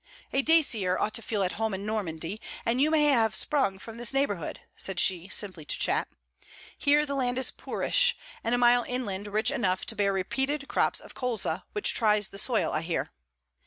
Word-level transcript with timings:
'A 0.33 0.41
Dacier 0.41 0.97
ought 0.97 1.13
to 1.13 1.21
feel 1.21 1.43
at 1.43 1.51
home 1.61 1.75
in 1.75 1.85
Normandy; 1.85 2.41
and 2.65 2.81
you 2.81 2.89
may 2.89 3.03
have 3.03 3.35
sprung 3.35 3.77
from 3.77 3.97
this 3.97 4.11
neighbourhood,' 4.15 4.61
said 4.75 4.99
she, 4.99 5.27
simply 5.29 5.63
to 5.63 5.77
chat. 5.77 6.07
'Here 6.75 7.05
the 7.05 7.13
land 7.13 7.37
is 7.37 7.51
poorish, 7.51 8.17
and 8.43 8.55
a 8.55 8.57
mile 8.57 8.83
inland 8.87 9.27
rich 9.27 9.51
enough 9.51 9.85
to 9.85 9.95
bear 9.95 10.11
repeated 10.11 10.67
crops 10.67 11.01
of 11.01 11.13
colza, 11.13 11.65
which 11.73 11.93
tries 11.93 12.29
the 12.29 12.39
soil, 12.39 12.73
I 12.73 12.81
hear. 12.81 13.11